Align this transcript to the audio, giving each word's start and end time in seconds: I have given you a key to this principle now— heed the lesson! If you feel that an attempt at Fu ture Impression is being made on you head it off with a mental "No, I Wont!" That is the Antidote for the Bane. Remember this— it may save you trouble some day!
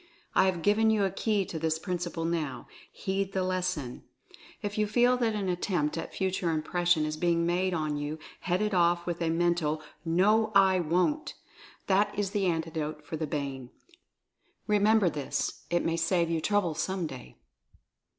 I 0.33 0.45
have 0.47 0.63
given 0.63 0.89
you 0.89 1.03
a 1.03 1.11
key 1.11 1.45
to 1.45 1.59
this 1.59 1.77
principle 1.77 2.25
now— 2.25 2.67
heed 3.05 3.33
the 3.33 3.43
lesson! 3.43 4.01
If 4.63 4.75
you 4.79 4.87
feel 4.87 5.15
that 5.17 5.35
an 5.35 5.47
attempt 5.47 5.95
at 5.95 6.15
Fu 6.15 6.31
ture 6.31 6.49
Impression 6.49 7.05
is 7.05 7.17
being 7.17 7.45
made 7.45 7.75
on 7.75 7.97
you 7.97 8.17
head 8.39 8.63
it 8.63 8.73
off 8.73 9.05
with 9.05 9.21
a 9.21 9.29
mental 9.29 9.79
"No, 10.03 10.51
I 10.55 10.79
Wont!" 10.79 11.35
That 11.85 12.17
is 12.17 12.31
the 12.31 12.47
Antidote 12.47 13.05
for 13.05 13.15
the 13.15 13.27
Bane. 13.27 13.69
Remember 14.65 15.07
this— 15.07 15.57
it 15.69 15.85
may 15.85 15.97
save 15.97 16.31
you 16.31 16.41
trouble 16.41 16.73
some 16.73 17.05
day! 17.05 17.37